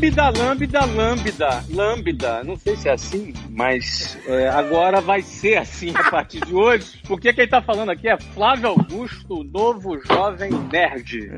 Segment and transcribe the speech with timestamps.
[0.00, 2.44] Lambda, lambda, lambda, lambda.
[2.44, 7.00] Não sei se é assim, mas é, agora vai ser assim a partir de hoje.
[7.04, 11.28] Porque quem tá falando aqui é Flávio Augusto, novo jovem nerd.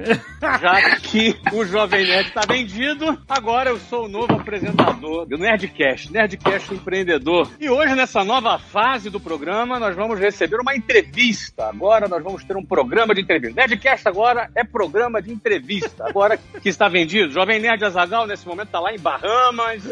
[0.61, 6.13] Já que o jovem nerd tá vendido, agora eu sou o novo apresentador do Nerdcast,
[6.13, 7.51] Nerdcast empreendedor.
[7.59, 11.65] E hoje, nessa nova fase do programa, nós vamos receber uma entrevista.
[11.65, 13.59] Agora nós vamos ter um programa de entrevista.
[13.59, 16.05] Nerdcast agora é programa de entrevista.
[16.07, 19.85] Agora que está vendido, Jovem Nerd Azagal nesse momento está lá em Bahamas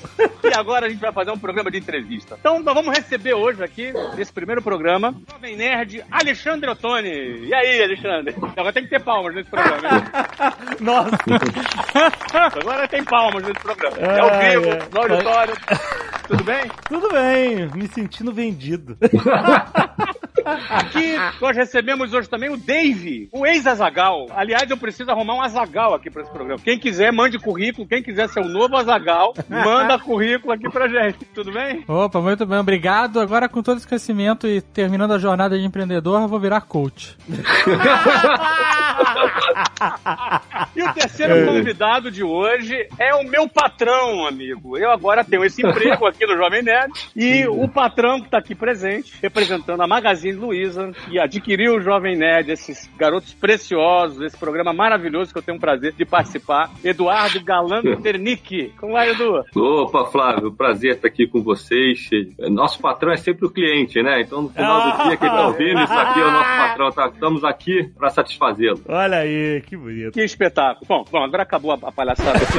[0.45, 2.37] e agora a gente vai fazer um programa de entrevista.
[2.39, 7.47] Então nós vamos receber hoje aqui, nesse primeiro programa, o Jovem Nerd Alexandre Ottoni.
[7.47, 8.35] E aí, Alexandre?
[8.57, 9.89] Agora tem que ter palmas nesse programa.
[9.89, 10.05] hein?
[10.81, 11.17] Nossa!
[12.61, 13.97] Agora tem palmas nesse programa.
[13.99, 14.89] É ao vivo, ai.
[14.93, 15.55] no auditório.
[16.27, 16.71] Tudo bem?
[16.89, 18.97] Tudo bem, me sentindo vendido.
[20.71, 24.27] Aqui nós recebemos hoje também o Dave, o ex-Azagal.
[24.31, 26.61] Aliás, eu preciso arrumar um Azagal aqui para esse programa.
[26.63, 27.87] Quem quiser, mande currículo.
[27.87, 31.25] Quem quiser ser o novo Azagal, manda currículo aqui pra gente.
[31.35, 31.85] Tudo bem?
[31.87, 33.21] Opa, muito bem, obrigado.
[33.21, 37.17] Agora, com todo esse conhecimento e terminando a jornada de empreendedor, eu vou virar coach.
[40.75, 44.77] E o terceiro convidado de hoje é o meu patrão, amigo.
[44.77, 46.93] Eu agora tenho esse emprego aqui no Jovem Nerd.
[47.17, 52.17] E o patrão que está aqui presente, representando a Magazine Luiza, que adquiriu o Jovem
[52.17, 57.43] Nerd, esses garotos preciosos, esse programa maravilhoso que eu tenho o prazer de participar, Eduardo
[57.43, 58.73] Galando Ternick.
[58.79, 59.45] Como vai, Edu?
[59.55, 62.09] Opa, Flávio, prazer estar aqui com vocês.
[62.51, 64.21] Nosso patrão é sempre o cliente, né?
[64.21, 66.93] Então, no final do dia, quem tá ouvindo isso aqui é o nosso patrão.
[66.93, 67.07] Tá?
[67.09, 68.81] Estamos aqui para satisfazê-lo.
[68.89, 70.13] Olha aí, que bonito.
[70.13, 70.87] Que espetáculo.
[70.87, 72.39] Bom, bom agora acabou a, a palhaçada.
[72.39, 72.59] aqui.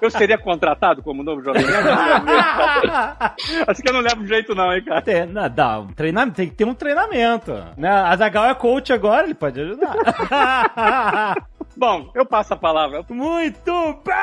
[0.00, 1.88] Eu seria contratado como novo Jovem Nerd?
[3.66, 5.02] Acho que eu não levo jeito não, hein, cara?
[5.02, 7.52] Tem, não, dá um treinamento, tem que ter um treinamento.
[7.76, 7.90] Né?
[7.90, 9.96] A Zagal é coach agora, ele pode ajudar.
[11.76, 13.04] Bom, eu passo a palavra.
[13.08, 13.72] Muito
[14.04, 14.14] bem,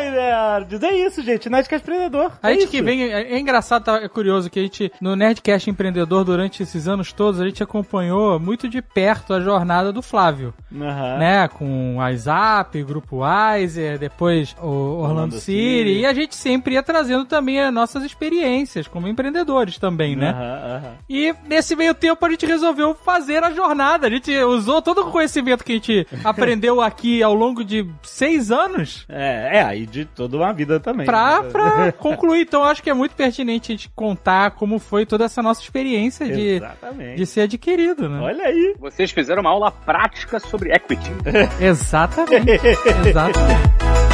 [0.00, 0.82] nerds.
[0.82, 1.48] É isso, gente.
[1.48, 2.32] Nerdcast Empreendedor.
[2.42, 2.70] A é gente isso.
[2.70, 6.62] que vem, é é engraçado, tá, é curioso que a gente, no Nerdcast Empreendedor, durante
[6.62, 11.18] esses anos todos, a gente acompanhou muito de perto a jornada do Flávio, Aham.
[11.18, 11.48] né?
[11.48, 16.00] Com o WhatsApp, Grupo Wiser, depois o Orlando, Orlando City, City.
[16.00, 20.30] e a gente sempre ia trazendo também as nossas experiências como empreendedores também, né?
[20.30, 20.92] Aham, aham.
[21.08, 24.06] E nesse meio tempo a gente resolveu fazer a jornada.
[24.06, 28.50] A gente usou todo o conhecimento que a gente aprendeu aqui ao longo de seis
[28.50, 31.06] anos É, é, aí de toda uma vida também.
[31.06, 31.50] pra, né?
[31.50, 32.42] pra concluir.
[32.42, 36.26] Então acho que é muito pertinente a gente contar como foi toda essa nossa experiência
[36.26, 37.16] de, Exatamente.
[37.16, 38.20] de ser adquirido, né?
[38.20, 38.74] Olha aí.
[38.78, 41.10] Vocês fizeram uma aula prática sobre equity.
[41.60, 42.60] Exatamente.
[43.08, 44.13] Exatamente.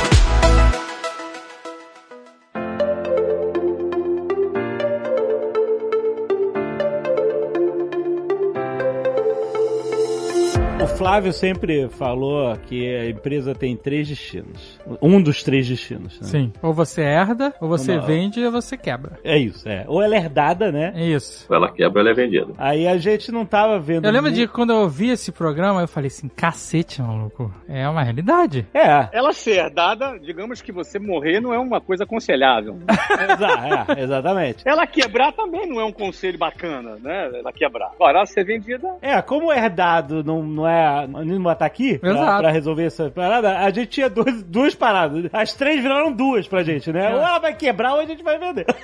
[11.00, 14.78] Flávio sempre falou que a empresa tem três destinos.
[15.00, 16.20] Um dos três destinos.
[16.20, 16.26] Né?
[16.26, 16.52] Sim.
[16.62, 18.02] Ou você herda, ou você Não.
[18.02, 19.18] vende, ou você quebra.
[19.24, 19.84] É isso, é.
[19.88, 20.92] Ou ela é herdada, né?
[20.94, 21.46] É isso.
[21.48, 22.52] Ou ela quebra, ela é vendida.
[22.58, 24.04] Aí a gente não tava vendo.
[24.04, 27.50] Eu lembro mu- de quando eu ouvi esse programa, eu falei assim, cacete, maluco.
[27.66, 28.66] É uma realidade.
[28.74, 32.76] É, Ela ser herdada, digamos que você morrer não é uma coisa aconselhável.
[33.32, 34.62] exa- é, exatamente.
[34.68, 37.30] Ela quebrar também não é um conselho bacana, né?
[37.38, 37.90] Ela quebrar.
[37.94, 38.96] Agora, ela ser vendida.
[39.00, 40.89] É, como herdado não, não é.
[41.06, 42.42] Não botar aqui pra, Exato.
[42.42, 45.28] pra resolver essa parada, a gente tinha duas, duas paradas.
[45.32, 47.10] As três viraram duas pra gente, né?
[47.10, 47.14] É.
[47.14, 48.66] Ou ela vai quebrar ou a gente vai vender.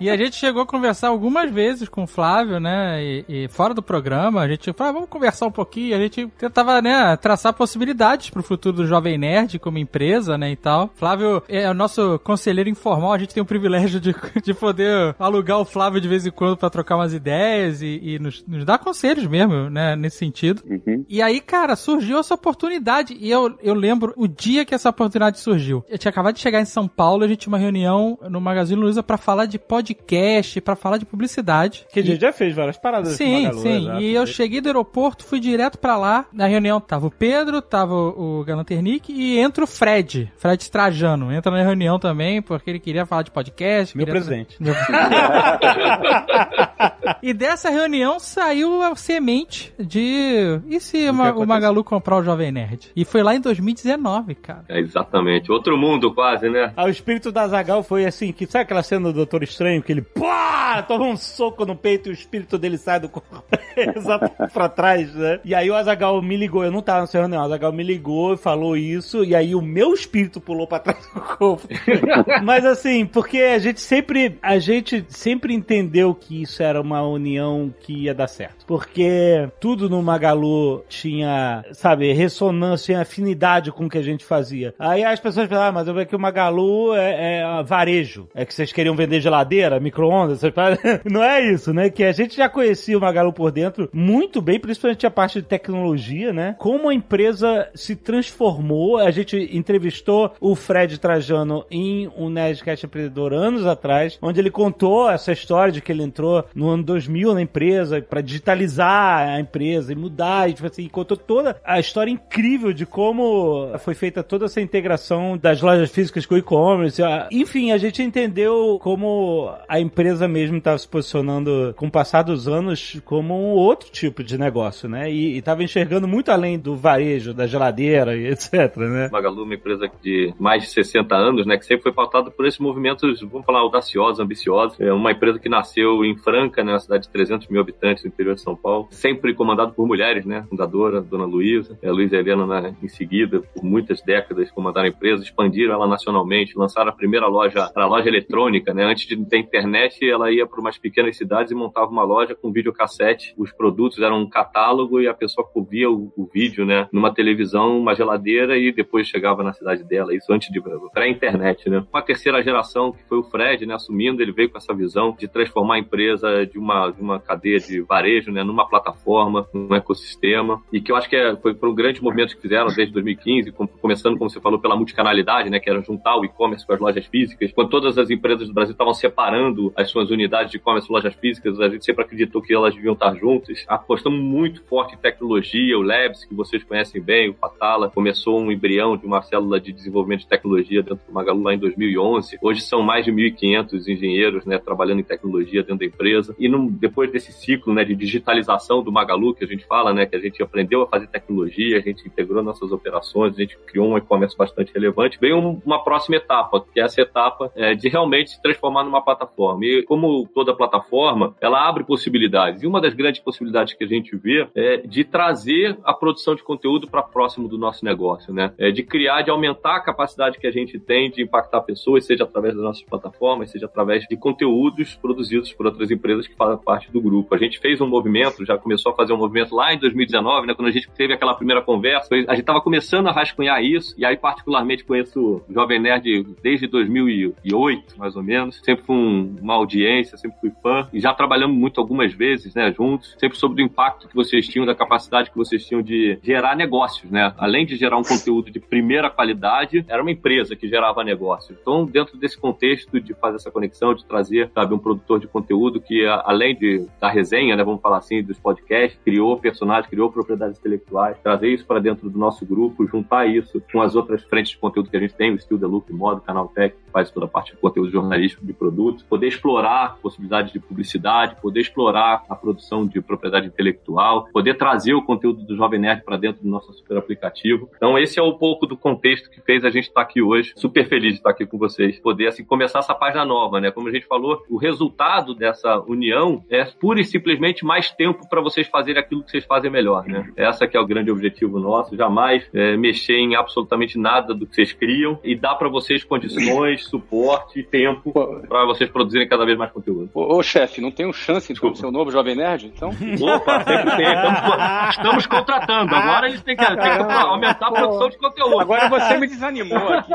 [0.00, 3.02] E a gente chegou a conversar algumas vezes com o Flávio, né?
[3.02, 5.96] E, e fora do programa, a gente falou, ah, vamos conversar um pouquinho.
[5.96, 10.56] A gente tentava, né, traçar possibilidades pro futuro do Jovem Nerd como empresa, né, e
[10.56, 10.90] tal.
[10.94, 15.58] Flávio é o nosso conselheiro informal, a gente tem o privilégio de, de poder alugar
[15.58, 18.78] o Flávio de vez em quando pra trocar umas ideias e, e nos, nos dar
[18.78, 20.62] conselhos mesmo, né, nesse sentido.
[21.08, 23.16] E aí, cara, surgiu essa oportunidade.
[23.18, 25.84] E eu, eu lembro o dia que essa oportunidade surgiu.
[25.88, 28.80] Eu tinha acabado de chegar em São Paulo a gente tinha uma reunião no Magazine
[28.80, 31.86] Luiza pra falar de podcast, pra falar de publicidade.
[31.92, 33.14] Que a gente já fez várias paradas.
[33.14, 33.82] Sim, Magalu, sim.
[33.82, 34.00] exato.
[34.00, 36.26] E eu cheguei do aeroporto, fui direto pra lá.
[36.32, 41.32] Na reunião tava o Pedro, tava o o Galanternick e entra o Fred, Fred Trajano.
[41.32, 43.96] Entra na reunião também, porque ele queria falar de podcast.
[43.96, 44.56] Meu presente.
[44.60, 44.74] Meu-
[47.22, 50.60] e dessa reunião saiu a semente de.
[50.68, 51.46] E se o?
[51.46, 52.90] Magalu comprar o Jovem Nerd?
[52.94, 54.64] E foi lá em 2019, cara.
[54.68, 55.50] É Exatamente.
[55.50, 56.72] Outro mundo quase, né?
[56.76, 59.92] Ah, o espírito da Zagal foi assim, que sabe aquela cena do Doutor Estranho que
[59.92, 63.42] ele pá, toma um soco no peito e o espírito dele sai do corpo
[63.96, 65.40] exato pra trás, né?
[65.44, 68.34] E aí o Azagal me ligou, eu não tava nessa reunião, o Azagal me ligou
[68.34, 71.66] e falou isso, e aí o meu espírito pulou pra trás do corpo.
[72.42, 77.72] Mas assim, porque a gente sempre, a gente sempre entendeu que isso era uma união
[77.80, 78.64] que ia dar certo.
[78.66, 84.74] Porque tudo no Magalu tinha, sabe, ressonância, afinidade com o que a gente fazia.
[84.78, 88.28] Aí as pessoas falam, ah, mas eu vejo que o Magalu é, é varejo.
[88.34, 90.78] É que vocês queriam vender geladeira, micro-ondas, vocês falam...
[91.04, 91.90] não é isso, né?
[91.90, 95.46] Que a gente já conhecia o Magalu por dentro muito bem, principalmente a parte de
[95.46, 96.56] tecnologia, né?
[96.58, 98.98] Como a empresa se transformou.
[98.98, 105.10] A gente entrevistou o Fred Trajano em um Nerdcast Empreendedor anos atrás, onde ele contou
[105.10, 109.92] essa história de que ele entrou no ano 2000 na empresa para digitalizar a empresa
[109.92, 114.46] e mudar, e tipo assim, contou toda a história incrível de como foi feita toda
[114.46, 117.02] essa integração das lojas físicas com o e-commerce.
[117.30, 122.48] Enfim, a gente entendeu como a empresa mesmo estava se posicionando com o passar dos
[122.48, 125.10] anos como um outro tipo de negócio, né?
[125.10, 129.08] E estava enxergando muito além do varejo, da geladeira e etc, né?
[129.10, 131.56] Magalu é uma empresa de mais de 60 anos, né?
[131.56, 134.80] Que sempre foi pautada por esses movimentos, vamos falar, audaciosos, ambiciosos.
[134.80, 136.72] É uma empresa que nasceu em Franca, né?
[136.72, 138.88] Uma cidade de 300 mil habitantes no interior de São Paulo.
[138.90, 140.46] Sempre comandado por mulheres, né?
[140.74, 141.78] Fundadora, Dona Luísa.
[141.84, 142.76] A Luísa Helena, né?
[142.82, 147.70] em seguida, por muitas décadas, comandaram a empresa, expandiram ela nacionalmente, lançaram a primeira loja,
[147.74, 148.84] a loja eletrônica, né?
[148.84, 152.52] Antes de ter internet, ela ia para umas pequenas cidades e montava uma loja com
[152.52, 153.34] videocassete.
[153.38, 156.88] Os produtos eram um catálogo e a pessoa via o, o vídeo, né?
[156.92, 160.14] Numa televisão, uma geladeira e depois chegava na cidade dela.
[160.14, 160.60] Isso antes de
[160.92, 161.86] pré-internet, né?
[161.92, 163.74] Uma terceira geração, que foi o Fred, né?
[163.74, 167.60] Assumindo, ele veio com essa visão de transformar a empresa de uma, de uma cadeia
[167.60, 168.42] de varejo, né?
[168.42, 170.63] Numa plataforma, num ecossistema.
[170.72, 174.18] E que eu acho que é, foi, um grande movimento que fizeram desde 2015, começando,
[174.18, 175.60] como você falou, pela multicanalidade, né?
[175.60, 177.52] Que era juntar o e-commerce com as lojas físicas.
[177.52, 181.14] Quando todas as empresas do Brasil estavam separando as suas unidades de e-commerce e lojas
[181.14, 183.64] físicas, a gente sempre acreditou que elas deviam estar juntas.
[183.68, 188.50] Apostamos muito forte em tecnologia, o Labs, que vocês conhecem bem, o Fatala, começou um
[188.50, 192.38] embrião de uma célula de desenvolvimento de tecnologia dentro do Magalu lá em 2011.
[192.42, 196.34] Hoje são mais de 1.500 engenheiros, né, trabalhando em tecnologia dentro da empresa.
[196.38, 200.16] E depois desse ciclo, né, de digitalização do Magalu, que a gente fala, né, que
[200.16, 203.98] a gente aprendeu a fazer tecnologia, a gente integrou nossas operações, a gente criou um
[203.98, 208.30] e-commerce bastante relevante, veio um, uma próxima etapa, que é essa etapa é, de realmente
[208.30, 209.64] se transformar numa plataforma.
[209.64, 212.62] E como toda plataforma, ela abre possibilidades.
[212.62, 216.44] E uma das grandes possibilidades que a gente vê é de trazer a produção de
[216.44, 218.52] conteúdo para próximo do nosso negócio, né?
[218.56, 222.22] É de criar, de aumentar a capacidade que a gente tem de impactar pessoas, seja
[222.22, 226.92] através das nossas plataformas, seja através de conteúdos produzidos por outras empresas que fazem parte
[226.92, 227.34] do grupo.
[227.34, 230.54] A gente fez um movimento, já começou a fazer um movimento lá em 2019, né?
[230.54, 234.04] Quando a gente teve aquela primeira conversa, a gente estava começando a rascunhar isso, e
[234.04, 238.60] aí particularmente conheço o Jovem Nerd desde 2008, mais ou menos.
[238.64, 242.72] Sempre fui um, uma audiência, sempre fui fã, e já trabalhamos muito algumas vezes, né,
[242.72, 246.56] juntos, sempre soube do impacto que vocês tinham, da capacidade que vocês tinham de gerar
[246.56, 247.32] negócios, né?
[247.36, 251.56] Além de gerar um conteúdo de primeira qualidade, era uma empresa que gerava negócios.
[251.60, 255.80] Então, dentro desse contexto de fazer essa conexão, de trazer, sabe, um produtor de conteúdo
[255.80, 260.58] que, além de da resenha, né, vamos falar assim, dos podcasts, criou personagens, criou propriedades
[260.58, 264.58] intelectuais, trazer isso para dentro do nosso grupo, juntar isso com as outras frentes de
[264.58, 267.26] conteúdo que a gente tem, o Estilo The Look, Modo, Canal Tech, que faz toda
[267.26, 272.34] a parte de conteúdo jornalístico de produtos, poder explorar possibilidades de publicidade, poder explorar a
[272.34, 276.72] produção de propriedade intelectual, poder trazer o conteúdo do Jovem Nerd para dentro do nosso
[276.72, 277.70] super aplicativo.
[277.76, 280.52] Então, esse é um pouco do contexto que fez a gente estar tá aqui hoje.
[280.56, 281.98] Super feliz de estar aqui com vocês.
[281.98, 283.70] Poder, assim, começar essa página nova, né?
[283.70, 288.40] Como a gente falou, o resultado dessa união é pura e simplesmente mais tempo para
[288.40, 290.23] vocês fazerem aquilo que vocês fazem melhor, né?
[290.36, 291.96] Essa que é o grande objetivo nosso.
[291.96, 296.84] Jamais é, mexer em absolutamente nada do que vocês criam e dar para vocês condições,
[296.88, 298.12] suporte e tempo
[298.48, 300.10] para vocês produzirem cada vez mais conteúdo.
[300.14, 302.90] Ô, ô chefe, não tem um chance de ser o novo Jovem Nerd, então?
[303.20, 304.04] Opa, sempre tem.
[304.14, 305.94] Estamos, estamos contratando.
[305.94, 308.60] Agora eles têm que, têm que aumentar a produção de conteúdo.
[308.60, 310.12] Agora você me desanimou aqui.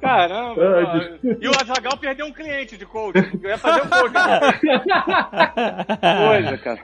[0.00, 1.18] Caramba.
[1.40, 3.16] e o Azagal perdeu um cliente de coach.
[3.42, 4.12] Eu ia fazer um coach.
[6.28, 6.80] Coisa, cara.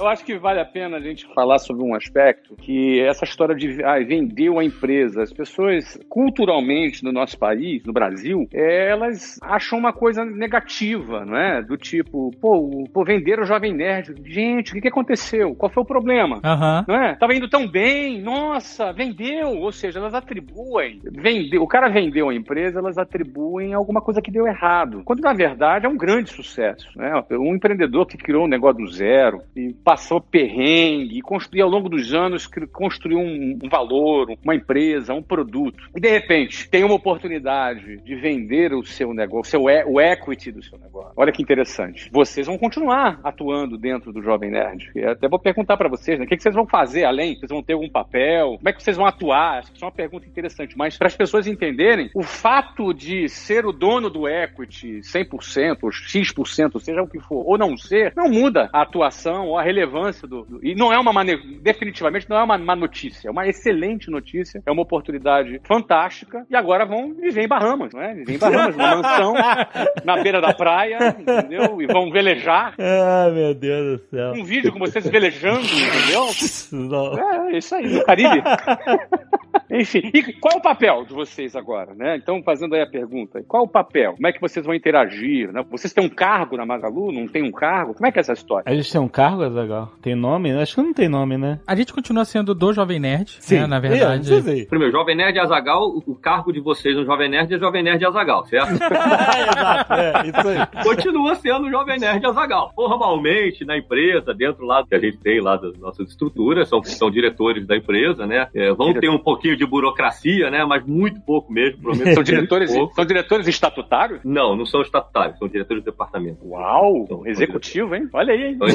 [0.00, 3.54] Eu acho que vale a pena a gente falar sobre um aspecto que essa história
[3.54, 5.22] de ah, vendeu a empresa.
[5.22, 11.62] As pessoas, culturalmente, no nosso país, no Brasil, elas acham uma coisa negativa, não é?
[11.62, 14.14] Do tipo, pô, pô venderam o Jovem Nerd.
[14.24, 15.54] Gente, o que, que aconteceu?
[15.54, 16.36] Qual foi o problema?
[16.36, 16.84] Uhum.
[16.88, 17.14] Não é?
[17.16, 19.50] Tava indo tão bem, nossa, vendeu.
[19.50, 21.02] Ou seja, elas atribuem.
[21.12, 25.02] Vendeu, o cara vendeu a empresa, elas atribuem alguma coisa que deu errado.
[25.04, 26.88] Quando, na verdade, é um grande sucesso.
[26.96, 27.12] Né?
[27.32, 31.88] Um empreendedor que criou um negócio do zero e passou perrengue, e construiu ao longo
[31.88, 35.90] dos anos, construiu um, um valor, uma empresa, um produto.
[35.96, 40.52] E de repente tem uma oportunidade de vender o seu negócio, o, seu o equity
[40.52, 41.10] do seu negócio.
[41.16, 42.08] Olha que interessante.
[42.12, 44.92] Vocês vão continuar atuando dentro do Jovem Nerd.
[44.94, 46.24] Eu até vou perguntar para vocês, né?
[46.24, 47.34] O que, que vocês vão fazer além?
[47.34, 48.58] Vocês vão ter algum papel?
[48.58, 49.64] Como é que vocês vão atuar?
[49.64, 50.78] Isso é uma pergunta interessante.
[50.78, 55.90] Mas para as pessoas entenderem, o fato de ser o dono do equity 100% ou
[55.90, 59.79] X%, seja o que for, ou não ser, não muda a atuação ou a relevância
[59.86, 60.44] do.
[60.44, 61.36] do- e não é uma mane...
[61.60, 66.46] definitivamente não é uma má notícia, é uma excelente notícia, é uma oportunidade fantástica.
[66.50, 68.14] E agora vão viver em Bahamas, não é?
[68.14, 69.34] Viver em Bahamas, numa mansão,
[70.04, 71.80] na beira da praia, entendeu?
[71.80, 72.74] E vão velejar.
[72.78, 74.32] Ah, meu Deus do céu.
[74.32, 76.26] Um vídeo com vocês velejando, entendeu?
[76.72, 77.18] Não.
[77.18, 78.42] É, é isso aí, no Caribe.
[79.72, 82.16] Enfim, e qual é o papel de vocês agora, né?
[82.16, 84.14] Então, fazendo aí a pergunta, qual é o papel?
[84.14, 85.64] Como é que vocês vão interagir, né?
[85.70, 87.12] Vocês têm um cargo na Magalu?
[87.12, 87.94] Não tem um cargo?
[87.94, 88.64] Como é que é essa história?
[88.66, 89.92] A gente tem um cargo, Azagal?
[90.02, 90.50] Tem nome?
[90.52, 91.60] Acho que não tem nome, né?
[91.66, 94.42] A gente continua sendo do Jovem Nerd, né, na É, verdade.
[94.42, 94.66] sei.
[94.66, 98.02] Primeiro, Jovem Nerd e Azagal, o cargo de vocês no Jovem Nerd é Jovem Nerd
[98.02, 98.70] e Azagal, certo?
[98.80, 100.84] Exato, é, isso aí.
[100.84, 102.72] Continua sendo Jovem Nerd e Azagal.
[102.74, 107.10] Formalmente, na empresa, dentro lá que a gente tem lá das nossas estruturas, são, são
[107.10, 108.48] diretores da empresa, né?
[108.54, 110.64] É, vão ter um pouquinho de burocracia, né?
[110.64, 112.14] Mas muito pouco mesmo, prometo.
[112.14, 114.20] São diretores, são diretores estatutários?
[114.24, 116.38] Não, não são estatutários, são diretores de departamento.
[116.44, 117.06] Uau!
[117.08, 118.08] São- Executivo, hein?
[118.12, 118.56] Olha aí, hein?
[118.58, 118.68] Vão,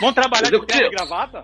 [0.00, 1.42] vão trabalhar de terno e gravata?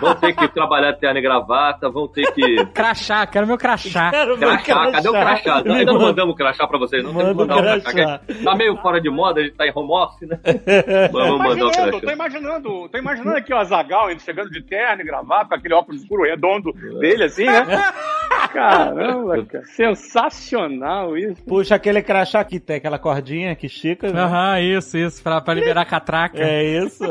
[0.00, 2.64] Vão ter que trabalhar de terno e gravata, vão ter que.
[2.74, 4.10] Crachá, quero meu crachá.
[4.10, 5.56] Quero meu Crachá, cadê o crachá?
[5.56, 7.12] Ainda não manda- mandamos crachá pra vocês, não.
[7.14, 7.92] Tem que Manda mandar o um crachá.
[7.92, 8.20] crachá.
[8.26, 10.38] que Tá meio fora de moda, a gente tá em home office, né?
[10.44, 12.14] Mas vamos mandar o imaginando, tô crachá.
[12.14, 16.22] imaginando, tô imaginando aqui o Azagal chegando de terno e gravata, com aquele óculos escuro
[16.22, 17.64] redondo dele, assim, né?
[18.52, 19.64] Caramba, cara.
[19.64, 21.42] Sensacional isso.
[21.44, 24.10] Puxa aquele crachá que tem aquela cordinha que estica.
[24.12, 24.20] né?
[24.22, 26.38] Aham, isso, isso, pra, pra liberar a catraca.
[26.40, 27.04] É isso.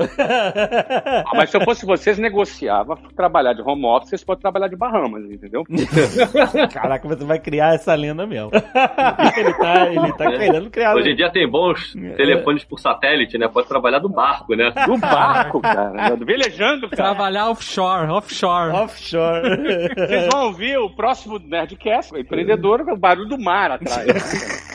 [1.10, 4.76] Ah, mas se eu fosse vocês, negociava trabalhar de home office, vocês podem trabalhar de
[4.76, 5.64] Bahamas, entendeu?
[6.72, 8.52] Caraca, você vai criar essa lenda mesmo.
[8.54, 10.96] ele tá, ele tá querendo criar.
[10.96, 13.48] Hoje em dia tem bons telefones por satélite, né?
[13.48, 14.72] Pode trabalhar do barco, né?
[14.86, 16.16] Do barco, cara.
[16.16, 17.10] Velejando, cara.
[17.10, 18.72] Trabalhar offshore, offshore.
[18.74, 19.58] Offshore.
[19.96, 24.08] Vocês vão ouvir o próximo Nerdcast, o empreendedor, com o barulho do mar atrás.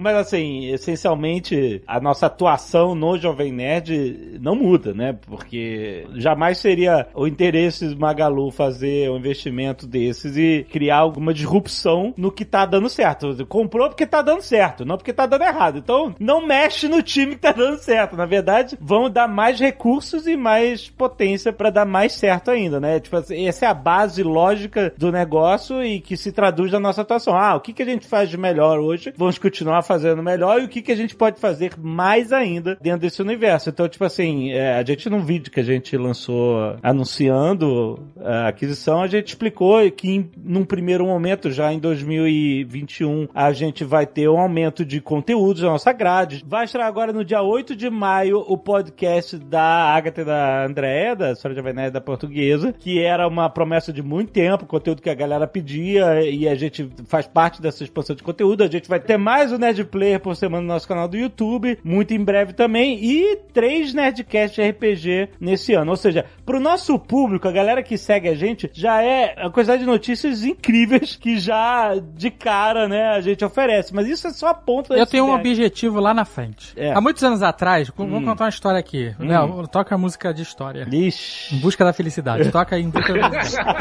[0.00, 5.16] Mas assim, essencialmente, a nossa atuação no Jovem Nerd não muda, né?
[5.26, 12.14] Porque jamais seria o interesse do Magalu fazer um investimento desses e criar alguma disrupção
[12.16, 13.46] no que tá dando certo.
[13.46, 15.78] Comprou porque tá dando certo, não porque tá dando errado.
[15.78, 18.16] Então, não mexe no time que tá dando certo.
[18.16, 23.00] Na verdade, vão dar mais recursos e mais potência pra dar mais certo ainda, né?
[23.00, 27.02] Tipo assim, essa é a base lógica do negócio e que se traduz na nossa
[27.02, 27.36] atuação.
[27.36, 29.12] Ah, o que, que a gente faz de melhor hoje?
[29.16, 33.00] Vamos continuar fazendo melhor e o que, que a gente pode fazer mais ainda dentro
[33.00, 33.70] desse universo.
[33.70, 39.02] Então, tipo assim, é, a gente num vídeo que a gente lançou anunciando a aquisição,
[39.02, 44.28] a gente explicou que em, num primeiro momento, já em 2021, a gente vai ter
[44.28, 46.44] um aumento de conteúdos na nossa grade.
[46.46, 51.16] Vai estrear agora no dia 8 de maio o podcast da Agatha e da Andréa,
[51.16, 55.10] da História de Avenida da Portuguesa, que era uma promessa de muito tempo, conteúdo que
[55.10, 58.62] a galera pedia e a gente faz parte dessa expansão de conteúdo.
[58.62, 61.78] A gente vai ter mais o Nerd Player por semana no nosso canal do YouTube,
[61.84, 65.90] muito em breve também, e três Nerdcast RPG nesse ano.
[65.90, 69.80] Ou seja, pro nosso público, a galera que segue a gente, já é a quantidade
[69.80, 73.94] de notícias incríveis que já de cara, né, a gente oferece.
[73.94, 76.72] Mas isso é só a ponta Eu tenho um objetivo lá na frente.
[76.76, 76.92] É.
[76.92, 79.14] Há muitos anos atrás, vamos contar uma história aqui.
[79.18, 80.86] Léo, toca a música de história.
[80.90, 81.54] Ixi.
[81.56, 82.50] Em busca da felicidade.
[82.50, 83.80] Toca aí em busca da felicidade.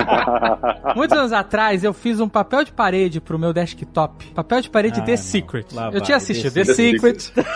[0.96, 4.26] Muitos anos atrás, eu fiz um papel de parede pro meu desktop.
[4.34, 5.18] Papel de parede Ah, The não.
[5.18, 5.66] Secret.
[5.80, 7.22] Lá eu tinha assistido The The, Secret.
[7.22, 7.48] Secret.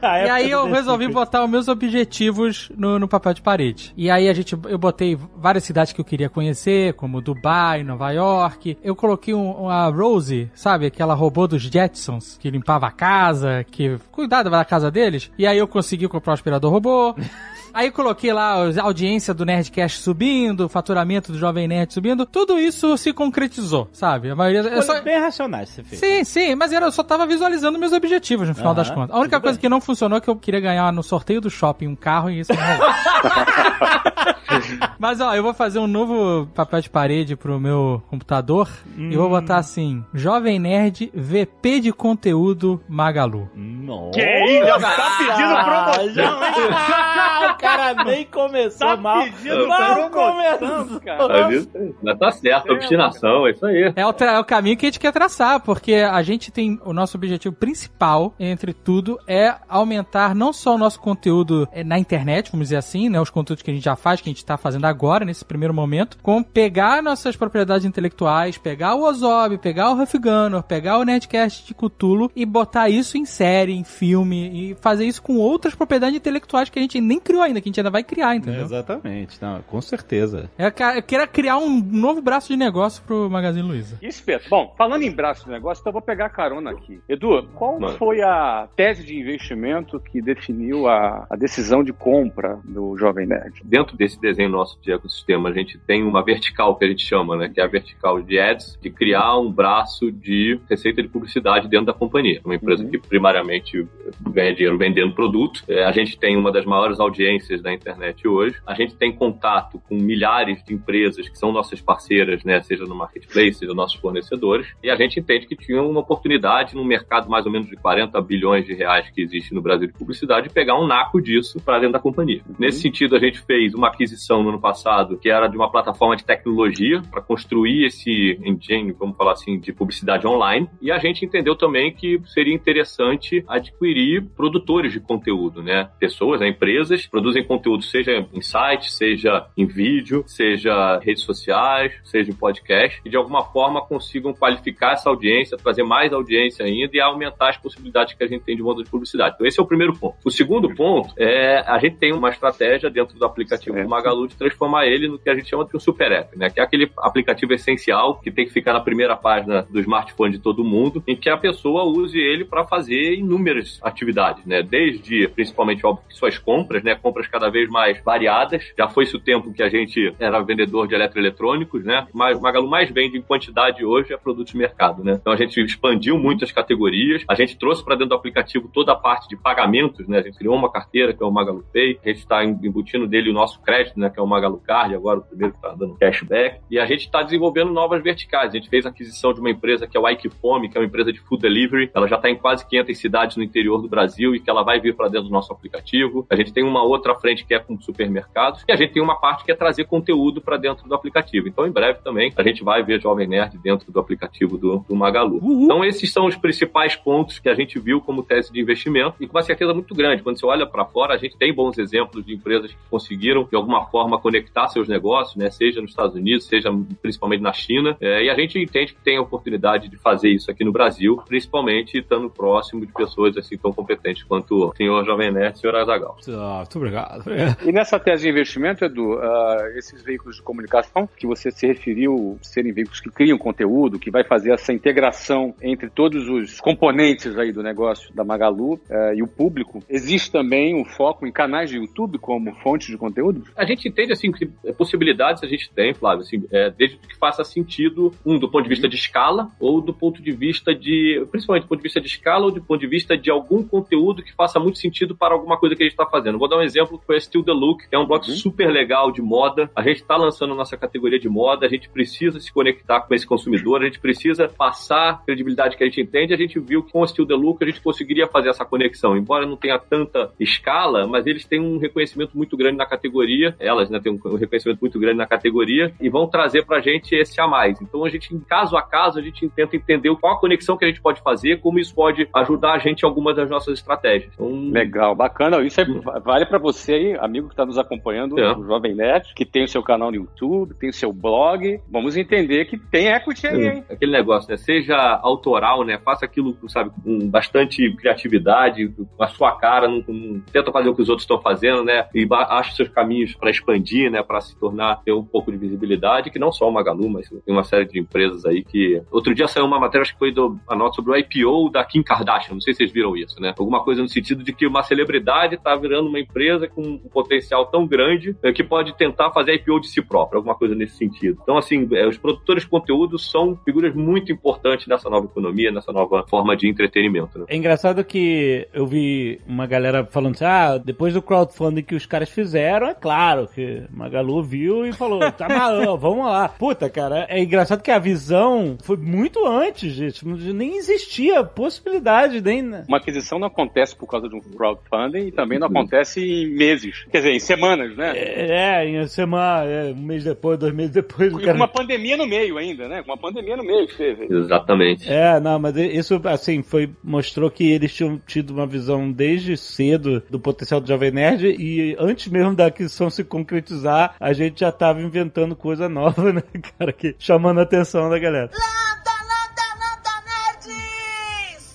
[0.00, 1.14] E aí eu resolvi Secret.
[1.14, 3.92] botar os meus objetivos no, no papel de parede.
[3.96, 8.10] E aí a gente, eu botei várias cidades que eu queria conhecer, como Dubai, Nova
[8.12, 8.78] York.
[8.82, 10.86] Eu coloquei um, uma Rosie, sabe?
[10.86, 15.30] Aquela robô dos Jetsons, que limpava a casa, que cuidava da casa deles.
[15.36, 17.14] E aí eu consegui comprar um aspirador robô.
[17.72, 22.26] Aí coloquei lá a audiência do Nerdcast subindo, o faturamento do Jovem Nerd subindo.
[22.26, 24.30] Tudo isso se concretizou, sabe?
[24.30, 24.60] A maioria...
[24.60, 25.02] Eu Coisas só...
[25.02, 26.00] bem racionais você fez.
[26.00, 29.14] Sim, sim, mas era, eu só tava visualizando meus objetivos no final das contas.
[29.14, 29.60] A única coisa bem.
[29.62, 32.40] que não funcionou é que eu queria ganhar no sorteio do shopping um carro e
[32.40, 32.58] isso não.
[34.98, 39.28] Mas ó, eu vou fazer um novo papel de parede pro meu computador e vou
[39.28, 43.48] botar assim: Jovem Nerd VP de conteúdo Magalu.
[43.56, 44.10] Hum, Não.
[44.10, 44.66] Que isso?
[44.66, 46.68] Já tá pedindo promoção, hein?
[46.72, 49.24] Ah, o cara nem começou Tá mal.
[49.42, 51.00] promoção, começou.
[51.00, 51.28] cara.
[51.48, 51.70] Mas, isso,
[52.02, 53.92] mas tá certo, obstinação, é isso aí.
[53.94, 56.78] É o, tra- é o caminho que a gente quer traçar, porque a gente tem
[56.84, 61.98] o nosso objetivo principal, entre tudo, é aumentar não só o nosso conteúdo eh, na
[61.98, 64.37] internet, vamos dizer assim, né, os conteúdos que a gente já faz, que a gente
[64.44, 69.90] tá fazendo agora, nesse primeiro momento, com pegar nossas propriedades intelectuais, pegar o Ozob, pegar
[69.90, 74.70] o Huff Gunner, pegar o Nerdcast de Cthulhu e botar isso em série, em filme,
[74.70, 77.70] e fazer isso com outras propriedades intelectuais que a gente nem criou ainda, que a
[77.70, 78.62] gente ainda vai criar, entendeu?
[78.62, 80.50] Exatamente, não, com certeza.
[80.58, 83.96] Eu ca- eu quero criar um novo braço de negócio pro Magazine Luiza.
[84.02, 84.48] Espeto.
[84.48, 87.00] Bom, falando em braço de negócio, então eu vou pegar a carona aqui.
[87.08, 87.96] Edu, qual Mano.
[87.98, 93.60] foi a tese de investimento que definiu a, a decisão de compra do Jovem Nerd?
[93.64, 97.36] Dentro desse desenho nosso de ecossistema, a gente tem uma vertical que a gente chama,
[97.36, 97.48] né?
[97.48, 101.86] Que é a vertical de ads, de criar um braço de receita de publicidade dentro
[101.86, 102.40] da companhia.
[102.44, 102.90] Uma empresa Uhum.
[102.90, 103.86] que primariamente
[104.30, 105.62] ganha dinheiro vendendo produto.
[105.68, 108.56] É, a gente tem uma das maiores audiências da internet hoje.
[108.66, 112.60] A gente tem contato com milhares de empresas que são nossas parceiras, né?
[112.62, 114.66] Seja no marketplace, seja nossos fornecedores.
[114.82, 118.20] E a gente entende que tinha uma oportunidade num mercado mais ou menos de 40
[118.20, 121.94] bilhões de reais que existe no Brasil de publicidade, pegar um naco disso para dentro
[121.94, 122.42] da companhia.
[122.58, 126.16] Nesse sentido, a gente fez uma aquisição no ano passado que era de uma plataforma
[126.16, 130.68] de tecnologia para construir esse engine, vamos falar assim, de publicidade online.
[130.80, 135.90] E a gente entendeu também que seria interessante adquirir produtores de conteúdo, né?
[135.98, 136.48] Pessoas, né?
[136.48, 143.00] empresas produzem conteúdo, seja em site, seja em vídeo, seja redes sociais, seja em podcast,
[143.04, 147.56] e de alguma forma consigam qualificar essa audiência, trazer mais audiência ainda e aumentar as
[147.56, 149.34] possibilidades que a gente tem de modo de publicidade.
[149.34, 150.16] Então, esse é o primeiro ponto.
[150.24, 153.86] O segundo ponto é a gente tem uma estratégia dentro do aplicativo Certo.
[153.86, 156.50] do Magalu de transformar ele no que a gente chama de um super app, né?
[156.50, 160.38] Que é aquele aplicativo essencial que tem que ficar na primeira página do smartphone de
[160.38, 164.62] todo mundo, em que a pessoa use ele para fazer inúmeras atividades, né?
[164.62, 166.94] Desde, principalmente, óbvio, suas compras, né?
[166.94, 168.72] Compras cada vez mais variadas.
[168.76, 172.06] Já foi-se o tempo que a gente era vendedor de eletroeletrônicos, né?
[172.12, 175.18] Mas o Magalu mais vende em quantidade hoje é produtos de mercado, né?
[175.20, 178.92] Então a gente expandiu muito as categorias, a gente trouxe para dentro do aplicativo toda
[178.92, 180.18] a parte de pagamentos, né?
[180.18, 183.30] A gente criou uma carteira que é o Magalu Pay, a gente está embutindo dele
[183.30, 184.10] o nosso crédito, né?
[184.10, 186.60] Que é o Magalu Card, agora o primeiro que está dando cashback.
[186.70, 188.50] E a gente está desenvolvendo novas verticais.
[188.50, 190.80] A gente fez a aquisição de uma empresa que é o Ike Fome, que é
[190.80, 191.90] uma empresa de food delivery.
[191.94, 194.80] Ela já está em quase 500 cidades no interior do Brasil e que ela vai
[194.80, 196.26] vir para dentro do nosso aplicativo.
[196.30, 199.18] A gente tem uma outra frente que é com supermercados e a gente tem uma
[199.18, 201.48] parte que é trazer conteúdo para dentro do aplicativo.
[201.48, 204.94] Então, em breve também, a gente vai ver Jovem Nerd dentro do aplicativo do, do
[204.94, 205.40] Magalu.
[205.42, 209.26] Então, esses são os principais pontos que a gente viu como tese de investimento e
[209.26, 210.22] com uma certeza muito grande.
[210.22, 213.56] Quando você olha para fora, a gente tem bons exemplos de empresas que conseguiram, de
[213.56, 215.50] alguma forma, conectar seus negócios, né?
[215.50, 216.70] seja nos Estados Unidos, seja
[217.02, 217.96] principalmente na China.
[218.00, 221.22] É, e a gente entende que tem a oportunidade de fazer isso aqui no Brasil,
[221.26, 225.60] principalmente estando próximo de pessoas assim tão competentes quanto o senhor Jovem Nerd e o
[225.60, 226.16] senhor Azagal.
[226.28, 227.24] Ah, muito obrigado.
[227.64, 232.38] E nessa tese de investimento, Edu, ah, esses veículos de comunicação que você se referiu
[232.42, 237.52] serem veículos que criam conteúdo, que vai fazer essa integração entre todos os componentes aí
[237.52, 241.76] do negócio da Magalu ah, e o público, existe também um foco em canais de
[241.76, 243.44] YouTube como fonte de conteúdo?
[243.56, 247.44] A gente entende assim que possibilidades a gente tem, Flávio, assim, é, desde que faça
[247.44, 251.64] sentido, um do ponto de vista de escala ou do ponto de vista de, principalmente
[251.64, 254.32] do ponto de vista de escala ou do ponto de vista de algum conteúdo que
[254.34, 256.38] faça muito sentido para alguma coisa que a gente está fazendo.
[256.38, 258.70] Vou dar um exemplo que foi a Still the Look, que é um blog super
[258.70, 259.70] legal de moda.
[259.76, 263.26] A gente está lançando nossa categoria de moda, a gente precisa se conectar com esse
[263.26, 266.32] consumidor, a gente precisa passar a credibilidade que a gente entende.
[266.32, 269.16] A gente viu que com a Still the Look a gente conseguiria fazer essa conexão,
[269.16, 273.54] embora não tenha tanta escala, mas eles têm um reconhecimento muito grande na categoria.
[273.68, 277.40] Elas, né, têm um reconhecimento muito grande na categoria e vão trazer pra gente esse
[277.40, 277.80] a mais.
[277.80, 280.88] Então a gente, caso a caso, a gente tenta entender qual a conexão que a
[280.88, 284.32] gente pode fazer, como isso pode ajudar a gente em algumas das nossas estratégias.
[284.34, 285.60] Então, Legal, bacana.
[285.62, 285.84] Isso é-
[286.24, 288.56] vale para você aí, amigo que está nos acompanhando, É.
[288.56, 291.80] o Jovem Nerd, que tem o seu canal no YouTube, tem o seu blog.
[291.90, 293.84] Vamos entender que tem equity aí, hein?
[293.90, 294.56] Aquele negócio, né?
[294.56, 295.98] Seja autoral, né?
[295.98, 300.94] Faça aquilo, sabe, com bastante criatividade, com a sua cara, não, não tenta fazer o
[300.94, 302.06] que os outros estão fazendo, né?
[302.14, 304.22] E ache seus caminhos para expandir, né?
[304.22, 307.54] Para se tornar, ter um pouco de visibilidade, que não só o Magalu, mas tem
[307.54, 309.02] uma série de empresas aí que...
[309.10, 311.84] Outro dia saiu uma matéria, acho que foi do, a nota sobre o IPO da
[311.84, 313.54] Kim Kardashian, não sei se vocês viram isso, né?
[313.58, 317.66] Alguma coisa no sentido de que uma celebridade tá virando uma empresa com um potencial
[317.66, 321.38] tão grande eh, que pode tentar fazer IPO de si própria, alguma coisa nesse sentido.
[321.42, 325.92] Então, assim, eh, os produtores de conteúdo são figuras muito importantes nessa nova economia, nessa
[325.92, 327.44] nova forma de entretenimento, né?
[327.48, 332.06] É engraçado que eu vi uma galera falando assim, ah, depois do crowdfunding que os
[332.06, 336.48] caras fizeram, é claro que Magalu viu e falou, tá maluco, vamos lá.
[336.48, 342.62] Puta, cara, é engraçado que a visão foi muito antes disso, nem existia possibilidade, nem
[342.62, 342.84] né?
[342.88, 347.06] Uma aquisição não acontece por causa de um crowdfunding e também não acontece em meses.
[347.10, 348.12] Quer dizer, em semanas, né?
[348.16, 351.32] É, em semana, é, um mês depois, dois meses depois.
[351.32, 351.52] E cara...
[351.52, 353.02] com uma pandemia no meio ainda, né?
[353.02, 354.26] Com uma pandemia no meio que teve.
[354.32, 355.10] Exatamente.
[355.10, 360.22] É, não, mas isso, assim, foi, mostrou que eles tinham tido uma visão desde cedo
[360.30, 364.72] do potencial do Jovem Nerd e antes mesmo da aquisição se concretizar, a gente já
[364.72, 366.42] tava inventando coisa nova, né,
[366.78, 368.50] cara, que chamando a atenção da galera.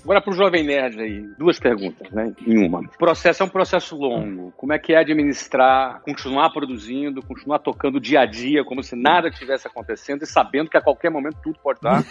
[0.03, 2.33] Agora pro Jovem Nerd aí, duas perguntas, né?
[2.45, 2.81] Em uma.
[2.81, 4.51] O processo é um processo longo.
[4.57, 9.31] Como é que é administrar, continuar produzindo, continuar tocando dia a dia, como se nada
[9.31, 12.03] tivesse acontecendo e sabendo que a qualquer momento tudo pode dar.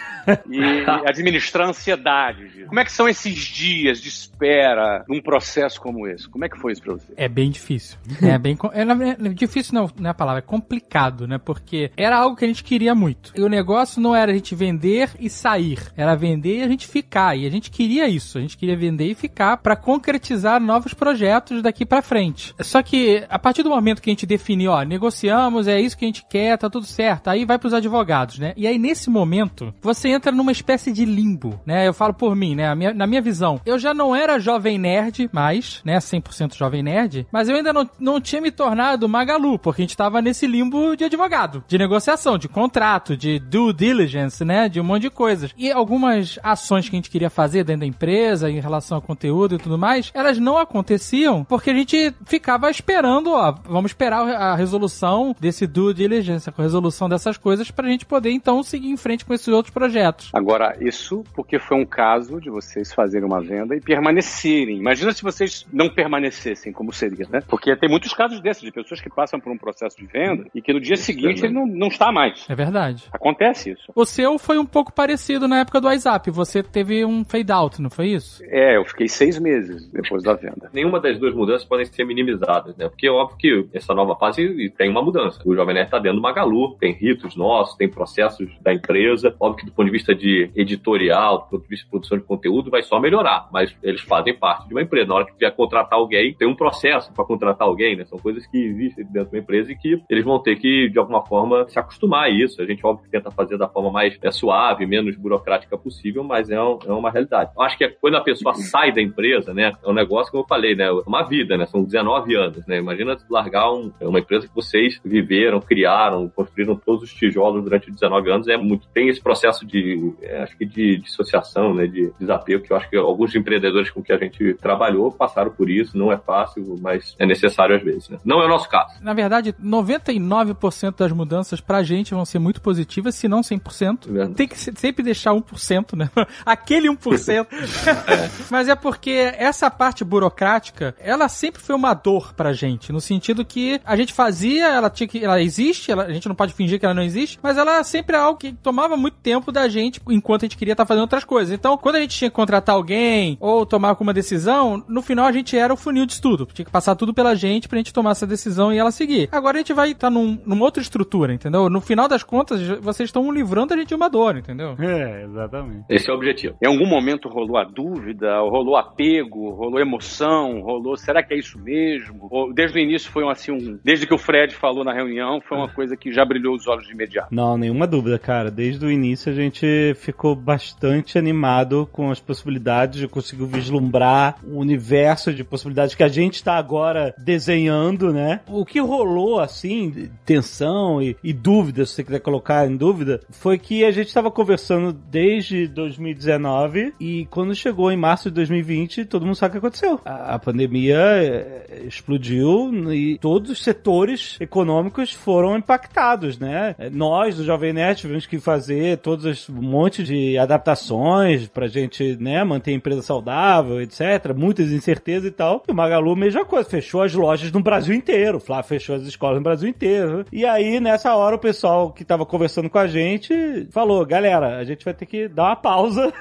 [0.49, 0.61] e
[1.07, 2.65] administrar a ansiedade.
[2.67, 6.27] Como é que são esses dias de espera num processo como esse?
[6.29, 7.13] Como é que foi isso pra você?
[7.17, 7.99] É bem difícil.
[8.23, 8.57] É bem.
[8.73, 11.39] É, difícil não, não é a palavra, é complicado, né?
[11.39, 13.33] Porque era algo que a gente queria muito.
[13.37, 16.87] E o negócio não era a gente vender e sair, era vender e a gente
[16.87, 17.37] ficar.
[17.37, 21.63] E a gente queria isso, a gente queria vender e ficar pra concretizar novos projetos
[21.63, 22.55] daqui pra frente.
[22.61, 26.05] Só que a partir do momento que a gente definiu, ó, negociamos, é isso que
[26.05, 27.29] a gente quer, tá tudo certo.
[27.29, 28.53] Aí vai pros advogados, né?
[28.57, 31.87] E aí nesse momento, você entra numa espécie de limbo, né?
[31.87, 32.75] Eu falo por mim, né?
[32.75, 35.99] Minha- na minha visão, eu já não era jovem nerd mais, né?
[35.99, 39.97] 100% jovem nerd, mas eu ainda não, não tinha me tornado Magalu, porque a gente
[39.97, 44.69] tava nesse limbo de advogado, de negociação, de contrato, de due diligence, né?
[44.69, 45.53] De um monte de coisas.
[45.57, 49.55] E algumas ações que a gente queria fazer dentro da empresa, em relação ao conteúdo
[49.55, 54.55] e tudo mais, elas não aconteciam porque a gente ficava esperando, ó, vamos esperar a
[54.55, 59.25] resolução desse due diligence, a resolução dessas coisas pra gente poder então seguir em frente
[59.25, 60.31] com esses outros projetos.
[60.33, 64.79] Agora, isso porque foi um caso de vocês fazerem uma venda e permanecerem.
[64.79, 67.41] Imagina se vocês não permanecessem, como seria, né?
[67.47, 70.61] Porque tem muitos casos desses, de pessoas que passam por um processo de venda e
[70.61, 72.45] que no dia seguinte ele não, não está mais.
[72.49, 73.05] É verdade.
[73.13, 73.93] Acontece isso.
[73.95, 76.31] O seu foi um pouco parecido na época do WhatsApp.
[76.31, 78.43] Você teve um fade out, não foi isso?
[78.47, 80.71] É, eu fiquei seis meses depois da venda.
[80.73, 82.89] Nenhuma das duas mudanças podem ser minimizadas, né?
[82.89, 85.41] Porque é óbvio que essa nova fase tem uma mudança.
[85.45, 89.35] O Jovem Nerd está dentro do Magalu, tem ritos nossos, tem processos da empresa.
[89.41, 92.25] Óbvio que do ponto de vista de editorial, do ponto de vista de produção de
[92.25, 93.49] conteúdo, vai só melhorar.
[93.53, 95.07] Mas eles fazem parte de uma empresa.
[95.09, 98.05] Na hora que vier contratar alguém, tem um processo para contratar alguém, né?
[98.05, 100.99] São coisas que existem dentro de uma empresa e que eles vão ter que, de
[100.99, 102.61] alguma forma, se acostumar a isso.
[102.61, 106.51] A gente, óbvio, que tenta fazer da forma mais é, suave, menos burocrática possível, mas
[106.51, 107.52] é, um- é uma realidade.
[107.59, 109.73] Acho que quando a pessoa sai da empresa, né?
[109.85, 110.85] É um negócio, como eu falei, né?
[110.85, 111.67] É uma vida, né?
[111.67, 112.79] São 19 anos, né?
[112.79, 118.31] Imagina largar um- uma empresa que vocês viveram, criaram, construíram todos os tijolos durante 19
[118.31, 118.49] anos.
[118.49, 118.87] É muito.
[118.93, 121.87] Tem esse processo de, é, acho que de dissociação, né?
[121.87, 125.69] De desapego, que eu acho que alguns empreendedores com que a gente trabalhou passaram por
[125.71, 125.97] isso.
[125.97, 128.19] Não é fácil, mas é necessário às vezes, né?
[128.25, 128.95] Não é o nosso caso.
[129.03, 134.07] Na verdade, 99% das mudanças pra gente vão ser muito positivas, se não 100%.
[134.11, 134.35] Verdade.
[134.35, 136.11] Tem que se- sempre deixar 1%, né?
[136.45, 137.42] Aquele 1%.
[138.51, 143.45] Mas é porque essa parte burocrática, ela sempre foi uma dor pra gente, no sentido
[143.45, 146.79] que a gente fazia, ela tinha que, ela existe, ela- a gente não pode fingir
[146.79, 150.01] que ela não existe, mas ela sempre é algo que tomava muito tempo da gente
[150.09, 151.53] enquanto a gente queria estar fazendo outras coisas.
[151.55, 155.33] Então, quando a gente tinha que contratar alguém ou tomar alguma decisão, no final a
[155.33, 156.47] gente era o funil de estudo.
[156.53, 159.29] Tinha que passar tudo pela gente pra gente tomar essa decisão e ela seguir.
[159.33, 161.69] Agora a gente vai estar num, numa outra estrutura, entendeu?
[161.71, 164.75] No final das contas, vocês estão livrando a gente de uma dor, entendeu?
[164.79, 165.85] É, exatamente.
[165.89, 166.57] Esse é o objetivo.
[166.63, 171.59] Em algum momento rolou a dúvida, rolou apego, rolou emoção, rolou será que é isso
[171.59, 172.53] mesmo?
[172.55, 175.57] Desde o início foi um, assim um, desde que o Fred falou na reunião, foi
[175.57, 177.35] uma coisa que já brilhou os olhos de imediato.
[177.35, 178.51] Não, nenhuma dúvida, cara.
[178.51, 184.59] Desde o início a gente ficou bastante animado com as possibilidades de conseguir vislumbrar o
[184.59, 188.41] universo de possibilidades que a gente está agora desenhando, né?
[188.49, 193.59] O que rolou, assim, tensão e, e dúvidas, se você quiser colocar em dúvida, foi
[193.59, 199.25] que a gente estava conversando desde 2019 e quando chegou em março de 2020, todo
[199.25, 200.01] mundo sabe o que aconteceu.
[200.05, 206.75] A, a pandemia eh, explodiu e todos os setores econômicos foram impactados, né?
[206.91, 212.17] Nós, do Jovem Nerd, tivemos que fazer todos os, um monte de adaptações pra gente,
[212.21, 214.35] né, manter a empresa saudável, etc.
[214.35, 215.63] Muitas incertezas e tal.
[215.69, 218.39] E o Magalu, mesma coisa, fechou as lojas no Brasil inteiro.
[218.39, 220.25] O Flávio fechou as escolas no Brasil inteiro.
[220.33, 224.65] E aí, nessa hora, o pessoal que tava conversando com a gente falou, galera, a
[224.65, 226.13] gente vai ter que dar uma pausa,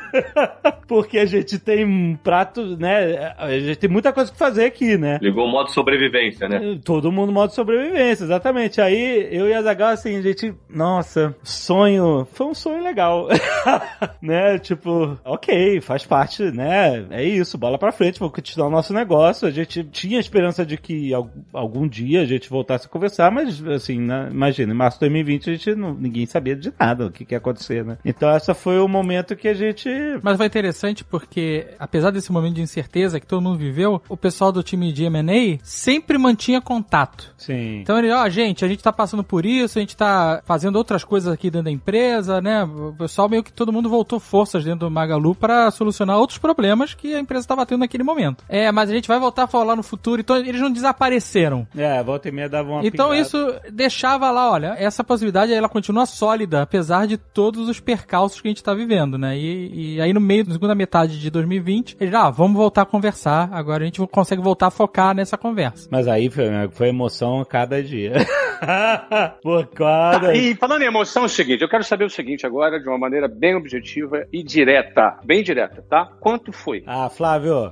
[0.91, 4.97] porque a gente tem um prato, né, a gente tem muita coisa que fazer aqui,
[4.97, 5.19] né?
[5.21, 6.77] Ligou o modo sobrevivência, né?
[6.83, 8.81] Todo mundo modo sobrevivência, exatamente.
[8.81, 13.29] Aí eu e a Zagal, assim, a gente, nossa, sonho, foi um sonho legal.
[14.21, 14.59] né?
[14.59, 17.05] Tipo, ok, faz parte, né?
[17.09, 19.47] É isso, bola pra frente, vamos continuar o nosso negócio.
[19.47, 23.65] A gente tinha esperança de que al- algum dia a gente voltasse a conversar, mas
[23.65, 24.27] assim, né?
[24.29, 27.33] imagina, em março de 2020 a gente não, ninguém sabia de nada o que, que
[27.33, 27.97] ia acontecer, né?
[28.03, 29.87] Então essa foi o momento que a gente.
[30.21, 34.17] Mas foi interessante interessante porque, apesar desse momento de incerteza que todo mundo viveu, o
[34.17, 37.33] pessoal do time de M&A sempre mantinha contato.
[37.37, 37.79] Sim.
[37.81, 41.03] Então ele, ó, gente, a gente tá passando por isso, a gente tá fazendo outras
[41.03, 42.63] coisas aqui dentro da empresa, né?
[42.63, 46.93] O pessoal meio que todo mundo voltou forças dentro do Magalu para solucionar outros problemas
[46.93, 48.43] que a empresa estava tendo naquele momento.
[48.49, 51.67] É, mas a gente vai voltar a falar no futuro, então eles não desapareceram.
[51.75, 53.21] É, volta e meia dava uma Então pingada.
[53.21, 58.47] isso deixava lá, olha, essa possibilidade ela continua sólida, apesar de todos os percalços que
[58.47, 59.37] a gente tá vivendo, né?
[59.37, 62.85] E, e aí no meio da segunda metade de 2020, eles, ah, vamos voltar a
[62.85, 65.87] conversar, agora a gente consegue voltar a focar nessa conversa.
[65.89, 68.13] Mas aí foi, foi emoção a cada dia.
[69.41, 70.27] Por cada...
[70.27, 72.87] Tá, e falando em emoção, é o seguinte, eu quero saber o seguinte agora, de
[72.87, 76.11] uma maneira bem objetiva e direta, bem direta, tá?
[76.19, 76.83] Quanto foi?
[76.93, 77.71] Ah, Flávio.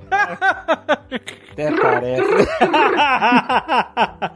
[1.52, 2.48] Até parece.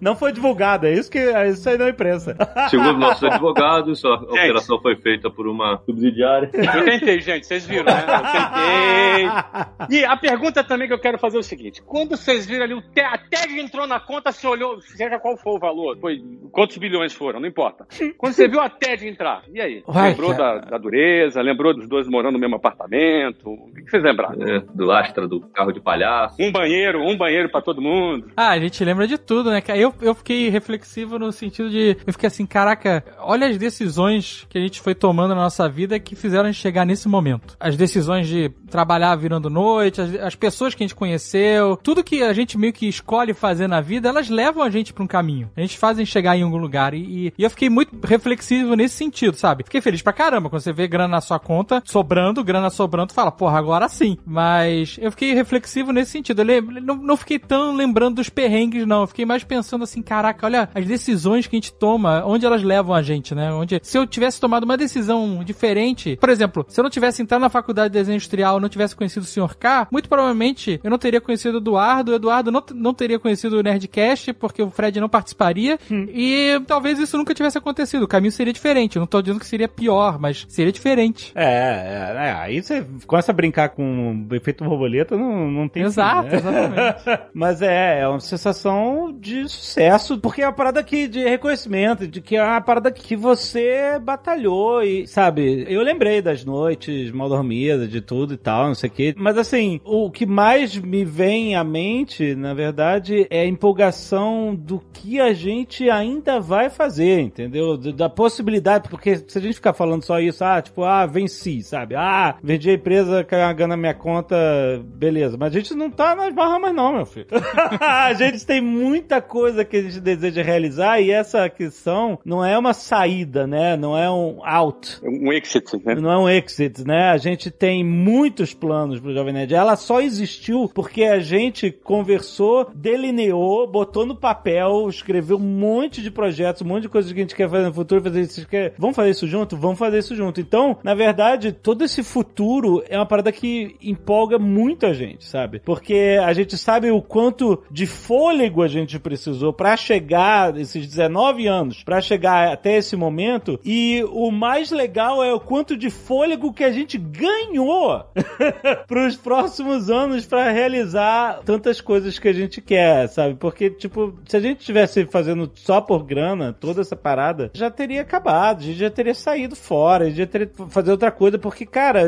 [0.01, 2.37] Não foi divulgado, é isso que é isso aí na imprensa.
[2.69, 6.51] Segundo nossos advogados, a operação foi feita por uma subsidiária.
[6.53, 8.05] Eu tentei, gente, vocês viram, né?
[8.07, 9.99] Eu tentei.
[9.99, 12.75] E a pergunta também que eu quero fazer é o seguinte: quando vocês viram ali,
[12.75, 16.23] o te, a TED entrou na conta, você olhou, seja qual for o valor, foi
[16.51, 17.87] quantos bilhões foram, não importa.
[18.17, 19.83] Quando você viu a TED entrar, e aí?
[19.87, 23.51] Vai, lembrou da, da dureza, lembrou dos dois morando no mesmo apartamento?
[23.51, 24.43] O que vocês lembraram?
[24.43, 26.37] É, do Astra do carro de palhaço.
[26.41, 28.31] Um banheiro, um banheiro pra todo mundo.
[28.37, 29.63] Ah, a gente lembra de tudo, né?
[29.69, 31.97] Eu, eu fiquei reflexivo no sentido de.
[32.07, 35.99] Eu fiquei assim, caraca, olha as decisões que a gente foi tomando na nossa vida
[35.99, 37.57] que fizeram a gente chegar nesse momento.
[37.59, 42.23] As decisões de trabalhar virando noite, as, as pessoas que a gente conheceu, tudo que
[42.23, 45.51] a gente meio que escolhe fazer na vida, elas levam a gente pra um caminho.
[45.57, 46.95] A gente fazem chegar em algum lugar.
[46.95, 49.65] E, e- eu fiquei muito reflexivo nesse sentido, sabe?
[49.65, 53.31] Fiquei feliz pra caramba quando você vê grana na sua conta, sobrando, grana sobrando, fala,
[53.33, 54.17] porra, agora sim.
[54.27, 56.41] Mas eu fiquei reflexivo nesse sentido.
[56.41, 59.03] Eu lem- não, não fiquei tão lembrando dos perrengues, não.
[59.03, 62.63] Eu fiquei mais pensando assim, caraca, olha as decisões que a gente toma, onde elas
[62.63, 63.53] levam a gente, né?
[63.53, 67.41] Onde, se eu tivesse tomado uma decisão diferente, por exemplo, se eu não tivesse entrado
[67.41, 69.57] na faculdade de desenho industrial, não tivesse conhecido o Sr.
[69.57, 73.59] K, muito provavelmente eu não teria conhecido o Eduardo, o Eduardo não, não teria conhecido
[73.59, 75.79] o Nerdcast, porque o Fred não participaria,
[76.17, 78.05] e talvez isso nunca tivesse acontecido.
[78.05, 78.95] O caminho seria diferente.
[78.95, 81.33] Eu não tô dizendo que seria pior, mas seria diferente.
[81.35, 85.83] É, é, é, aí você começa a brincar com o efeito borboleta, não, não tem
[85.83, 86.39] Exato, fim, né?
[86.39, 87.25] exatamente.
[87.35, 92.21] Mas é, é uma sensação de sucesso, porque é uma parada que, de reconhecimento, de
[92.21, 97.91] que é uma parada que você batalhou e, sabe, eu lembrei das noites mal dormidas,
[97.91, 99.15] de tudo e tal, não sei o quê.
[99.17, 104.81] Mas assim, o que mais me vem à mente, na verdade, é a empolgação do
[104.93, 106.04] que a gente ainda
[106.41, 107.77] vai fazer, entendeu?
[107.77, 111.95] Da possibilidade, porque se a gente ficar falando só isso, ah, tipo, ah, venci, sabe?
[111.95, 114.37] Ah, vendi a empresa, cagando na minha conta,
[114.85, 115.37] beleza.
[115.39, 117.27] Mas a gente não tá nas Bahamas não, meu filho.
[117.81, 122.59] a gente tem muita coisa que a gente deseja realizar e essa questão não é
[122.59, 123.77] uma saída, né?
[123.77, 125.01] Não é um out.
[125.03, 125.95] Um exit, né?
[125.95, 127.11] Não é um exit, né?
[127.11, 129.55] A gente tem muitos planos pro Jovem Nerd.
[129.55, 136.11] Ela só existiu porque a gente conversou, delineou, botou no papel, escreveu um monte de
[136.11, 138.75] projetos, um monte de coisas que a gente quer fazer no futuro, fazer isso, quer...
[138.79, 139.57] vamos fazer isso junto?
[139.57, 140.41] Vamos fazer isso junto.
[140.41, 145.61] Então, na verdade, todo esse futuro é uma parada que empolga muito a gente, sabe?
[145.65, 151.47] Porque a gente sabe o quanto de fôlego a gente precisou para chegar esses 19
[151.47, 156.53] anos, para chegar até esse momento, e o mais legal é o quanto de fôlego
[156.53, 158.05] que a gente ganhou
[158.87, 163.35] para os próximos anos para realizar tantas coisas que a gente quer, sabe?
[163.35, 168.03] Porque, tipo, se a gente estivesse fazendo só por grana toda essa parada, já teria
[168.03, 171.67] acabado, a gente já teria saído fora, a gente já teria fazer outra coisa, porque,
[171.67, 172.03] cara,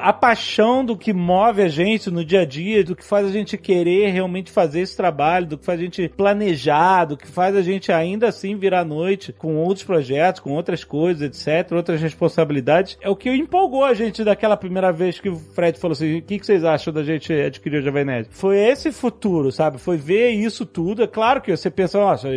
[0.00, 3.32] a paixão do que move a gente no dia a dia, do que faz a
[3.32, 7.56] gente querer realmente fazer esse trabalho, do que faz a gente planejar, do que faz
[7.56, 12.98] a gente ainda assim virar noite com outros projetos, com outras coisas, etc., outras responsabilidades,
[13.00, 16.22] é o que empolgou a gente daquela primeira vez que o Fred falou assim: o
[16.22, 18.28] que, vocês acham da gente adquirir o Jovem Nerd?
[18.30, 19.78] Foi esse futuro, sabe?
[19.78, 21.02] Foi ver isso tudo.
[21.02, 22.28] É claro que você pensa, nossa,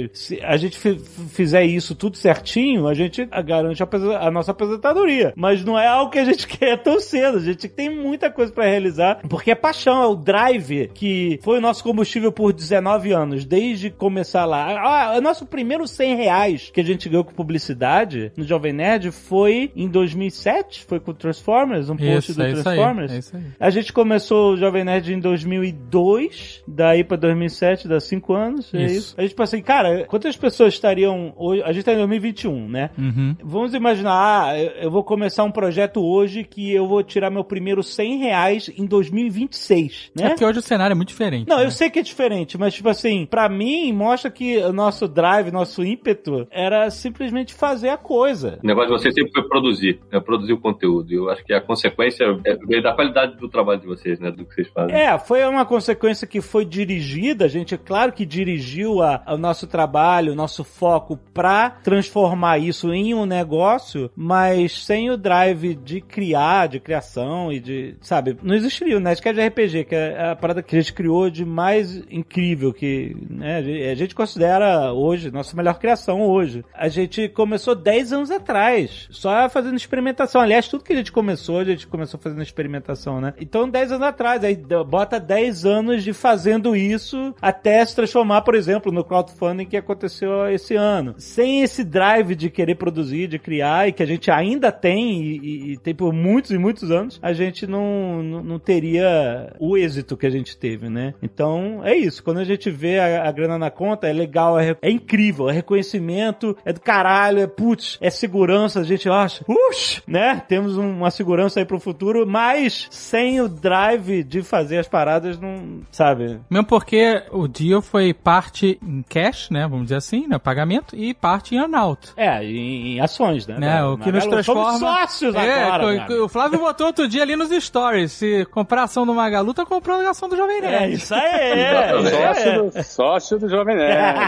[0.44, 3.88] a gente fi- fizer isso tudo certinho, a gente garante a,
[4.28, 5.34] a nossa aposentadoria.
[5.36, 7.38] Mas não é algo que a gente quer tão cedo.
[7.38, 11.58] A gente tem muita coisa pra realizar, porque é paixão, é o drive que foi
[11.58, 14.78] o nosso combustível por 19 anos, desde começar lá.
[14.80, 19.12] Ah, o nosso primeiro 100 reais que a gente ganhou com publicidade no Jovem Nerd
[19.12, 22.64] foi em 2007, foi com o Transformers, um post Isso, do é isso aí.
[22.76, 23.12] Transformers.
[23.12, 23.44] É isso aí.
[23.60, 28.84] A gente começou o Jovem Nerd em 2002, daí pra 2007, dá 5 anos, é
[28.84, 28.96] Isso.
[28.96, 29.16] isso.
[29.18, 32.68] A gente pensou assim, cara, quantas pessoas pessoas estariam hoje, a gente está em 2021,
[32.68, 32.90] né?
[32.98, 33.36] Uhum.
[33.42, 34.12] Vamos imaginar,
[34.50, 38.70] ah, eu vou começar um projeto hoje que eu vou tirar meu primeiro 100 reais
[38.78, 40.30] em 2026, É né?
[40.30, 41.48] porque hoje o cenário é muito diferente.
[41.48, 41.66] Não, né?
[41.66, 45.50] eu sei que é diferente, mas tipo assim, pra mim mostra que o nosso drive,
[45.52, 48.60] nosso ímpeto era simplesmente fazer a coisa.
[48.62, 50.20] O negócio de vocês sempre foi produzir, né?
[50.20, 51.14] produzir o conteúdo.
[51.14, 54.30] Eu acho que a consequência é- veio da qualidade do trabalho de vocês, né?
[54.30, 54.94] Do que vocês fazem.
[54.96, 59.38] É, foi uma consequência que foi dirigida, a gente, é claro que dirigiu a- o
[59.38, 65.76] nosso trabalho, o nosso foco pra transformar isso em um negócio, mas sem o drive
[65.76, 70.32] de criar, de criação e de, sabe, não existiria o Nerdcast de RPG, que é
[70.32, 73.58] a parada que a gente criou de mais incrível que, né,
[73.92, 76.66] a gente- considera hoje, nossa melhor criação hoje.
[76.74, 80.42] A gente começou 10 anos atrás, só fazendo experimentação.
[80.42, 83.34] Aliás, tudo que a gente começou, a gente começou fazendo experimentação, né?
[83.40, 84.56] Então, 10 anos atrás, aí
[84.88, 90.39] bota 10 anos de fazendo isso até se transformar, por exemplo, no crowdfunding que aconteceu
[90.48, 91.16] esse ano.
[91.18, 95.74] Sem esse drive de querer produzir, de criar, e que a gente ainda tem, e,
[95.74, 100.18] e- tem por muitos e muitos anos, a gente não, não, não teria o êxito
[100.18, 101.14] que a gente teve, né?
[101.22, 102.24] Então, é isso.
[102.24, 105.54] Quando a gente vê a, a grana na conta, é legal, é, é incrível, é
[105.54, 110.42] reconhecimento, é do caralho, é putz, é segurança, a gente acha, ush, né?
[110.48, 115.40] Temos um- uma segurança aí pro futuro, mas sem o drive de fazer as paradas,
[115.40, 116.40] não, sabe?
[116.50, 119.62] Mesmo porque o deal foi parte em cash, né?
[119.68, 120.38] Vamos dizer assim, né?
[120.38, 122.12] Pagamento, e parte em earnout.
[122.16, 123.58] É, em, em ações, né?
[123.58, 124.78] Né, o que nos transforma.
[124.78, 128.12] Somos sócios é, agora, o Flávio botou outro dia ali nos stories.
[128.12, 130.94] Se comprar ação do Magalu, tá comprando a ação do Jovem É Nerd.
[130.94, 132.34] isso aí, é, isso aí.
[132.34, 134.20] Sócio, do, sócio do Jovem Nerd.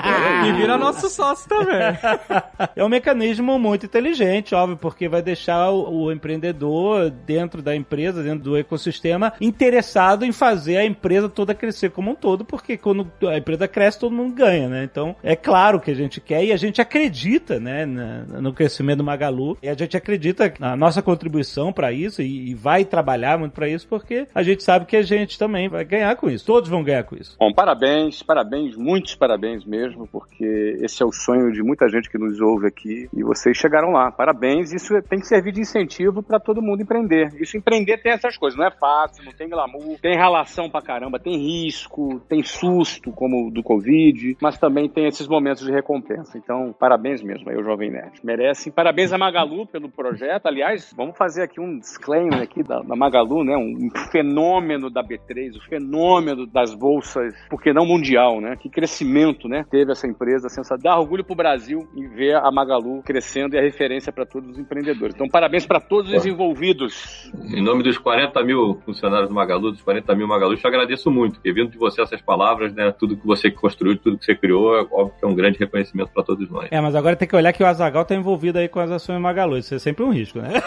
[0.47, 1.71] E vira nosso sócio também.
[2.75, 8.23] É um mecanismo muito inteligente, óbvio, porque vai deixar o, o empreendedor dentro da empresa,
[8.23, 13.11] dentro do ecossistema, interessado em fazer a empresa toda crescer como um todo, porque quando
[13.27, 14.83] a empresa cresce, todo mundo ganha, né?
[14.83, 19.03] Então, é claro que a gente quer e a gente acredita, né, no crescimento do
[19.03, 19.57] Magalu.
[19.61, 23.87] E a gente acredita na nossa contribuição para isso e, vai trabalhar muito para isso,
[23.87, 26.45] porque a gente sabe que a gente também vai ganhar com isso.
[26.45, 27.35] Todos vão ganhar com isso.
[27.39, 32.17] Bom, parabéns, parabéns, muitos parabéns mesmo, porque esse é o sonho de muita gente que
[32.17, 34.11] nos ouve aqui e vocês chegaram lá.
[34.11, 37.33] Parabéns, isso tem que servir de incentivo para todo mundo empreender.
[37.39, 41.19] Isso empreender tem essas coisas, não é fácil, não tem glamour, tem relação pra caramba,
[41.19, 46.37] tem risco, tem susto, como do Covid, mas também tem esses momentos de recompensa.
[46.37, 48.19] Então, parabéns mesmo aí, o Jovem Nerd.
[48.23, 48.71] Merece.
[48.71, 50.45] Parabéns a Magalu pelo projeto.
[50.45, 53.57] Aliás, vamos fazer aqui um disclaimer aqui da, da Magalu, né?
[53.57, 58.55] Um fenômeno da B3, o fenômeno das bolsas, porque não mundial, né?
[58.55, 59.65] Que crescimento, né?
[59.69, 60.81] Teve essa empresa, sensacional.
[60.81, 64.59] Dá orgulho pro Brasil em ver a Magalu crescendo e a referência para todos os
[64.59, 65.15] empreendedores.
[65.15, 67.31] Então, parabéns para todos os envolvidos.
[67.53, 71.35] Em nome dos 40 mil funcionários do Magalu, dos 40 mil Magalu, te agradeço muito,
[71.35, 74.75] porque vindo de você essas palavras, né, tudo que você construiu, tudo que você criou,
[74.77, 76.67] é óbvio que é um grande reconhecimento para todos nós.
[76.71, 79.19] É, mas agora tem que olhar que o Azagal tá envolvido aí com as ações
[79.21, 79.57] Magalu.
[79.57, 80.61] Isso é sempre um risco, né?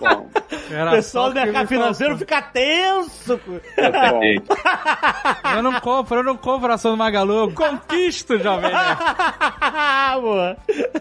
[0.00, 0.28] Bom,
[0.72, 3.38] O Era pessoal do mercado me financeiro fica tenso.
[3.46, 4.20] bom.
[5.54, 8.70] Eu não compro, eu não compro a ação do Magalu, eu conquisto, Jovem.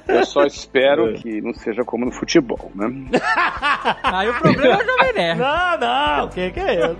[0.07, 2.87] Eu só espero que não seja como no futebol, né?
[4.03, 5.39] Aí o problema é o Jovem Nerd.
[5.39, 6.97] Não, não, o que, que é isso?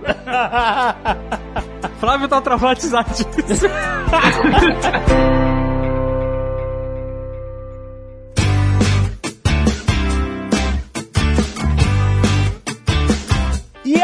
[2.00, 3.61] Flávio tá traumatizado disso.
[3.66, 5.52] E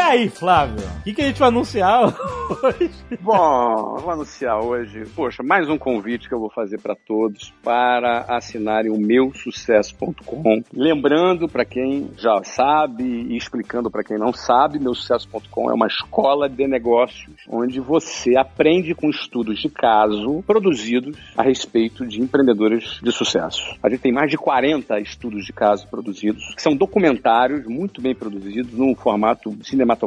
[0.09, 0.83] aí, Flávio?
[0.99, 2.91] O que, que a gente vai anunciar hoje?
[3.21, 8.25] Bom, vou anunciar hoje, poxa, mais um convite que eu vou fazer para todos para
[8.27, 10.63] assinarem o meusucesso.com.
[10.73, 16.49] Lembrando para quem já sabe e explicando para quem não sabe, meusucesso.com é uma escola
[16.49, 23.11] de negócios onde você aprende com estudos de caso produzidos a respeito de empreendedores de
[23.11, 23.77] sucesso.
[23.83, 28.15] A gente tem mais de 40 estudos de caso produzidos, que são documentários muito bem
[28.15, 29.98] produzidos num formato cinematográfico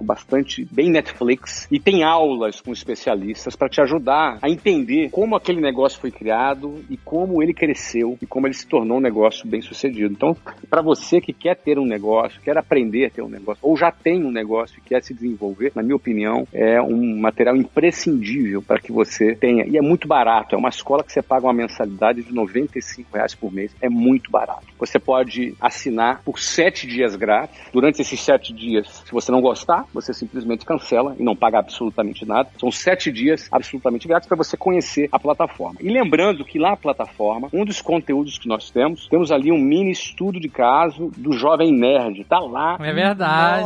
[0.00, 5.60] bastante bem Netflix e tem aulas com especialistas para te ajudar a entender como aquele
[5.60, 9.60] negócio foi criado e como ele cresceu e como ele se tornou um negócio bem
[9.60, 10.12] sucedido.
[10.12, 10.36] Então,
[10.68, 13.90] para você que quer ter um negócio, quer aprender a ter um negócio ou já
[13.90, 18.80] tem um negócio e quer se desenvolver, na minha opinião, é um material imprescindível para
[18.80, 19.64] que você tenha.
[19.66, 23.34] E é muito barato, é uma escola que você paga uma mensalidade de 95 reais
[23.34, 24.66] por mês, é muito barato.
[24.78, 27.58] Você pode assinar por sete dias grátis.
[27.72, 32.24] Durante esses sete dias, se você não gostar, você simplesmente cancela e não paga absolutamente
[32.24, 32.48] nada.
[32.58, 35.78] São sete dias absolutamente grátis para você conhecer a plataforma.
[35.80, 39.58] E lembrando que lá na plataforma, um dos conteúdos que nós temos, temos ali um
[39.58, 42.24] mini estudo de caso do Jovem Nerd.
[42.24, 42.76] Tá lá.
[42.80, 43.64] É verdade.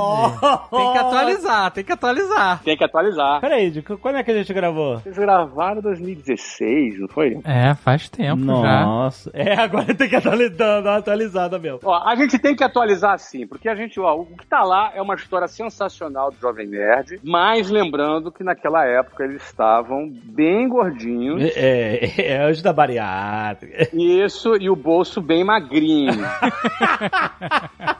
[0.70, 2.62] Tem que atualizar, tem que atualizar.
[2.62, 3.40] Tem que atualizar.
[3.40, 4.98] Peraí, quando é que a gente gravou?
[5.00, 7.38] Vocês gravaram em 2016, não foi?
[7.44, 8.84] É, faz tempo já.
[8.84, 9.30] Nossa.
[9.34, 11.80] É, agora tem que atualizar, dar uma atualizada mesmo.
[11.84, 14.92] Ó, a gente tem que atualizar sim, porque a gente, ó, o que tá lá
[14.94, 20.68] é uma história sensacional do Jovem Nerd, mas lembrando que naquela época eles estavam bem
[20.68, 21.42] gordinhos.
[21.42, 23.88] É, é, é antes da bariátrica.
[23.92, 26.24] Isso, e o bolso bem magrinho.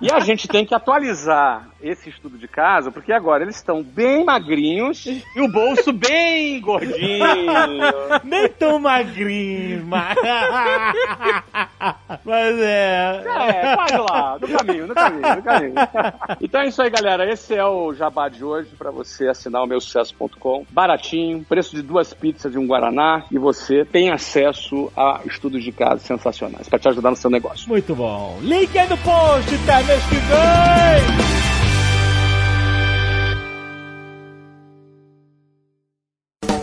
[0.00, 4.24] e a gente tem que atualizar esse estudo de caso, porque agora eles estão bem
[4.24, 7.24] magrinhos e o bolso bem gordinho.
[8.24, 10.16] Nem tão magrinho, mas...
[12.24, 13.22] mas é...
[13.24, 15.74] É, quase lá, no caminho, no caminho, no caminho.
[16.40, 17.26] Então é isso aí, galera.
[17.54, 20.66] Esse é o jabá de hoje para você assinar o meu sucesso.com.
[20.70, 25.70] Baratinho, preço de duas pizzas e um guaraná e você tem acesso a estudos de
[25.70, 27.68] caso sensacionais para te ajudar no seu negócio.
[27.68, 28.38] Muito bom.
[28.42, 31.04] Link aí no post, até mês que vem!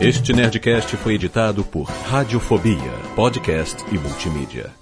[0.01, 4.80] Este Nerdcast foi editado por Radiofobia, podcast e multimídia.